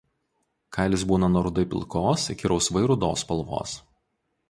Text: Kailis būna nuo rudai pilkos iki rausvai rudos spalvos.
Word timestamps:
Kailis 0.77 1.03
būna 1.11 1.29
nuo 1.35 1.45
rudai 1.49 1.67
pilkos 1.75 2.27
iki 2.37 2.53
rausvai 2.53 2.85
rudos 2.93 3.27
spalvos. 3.27 3.81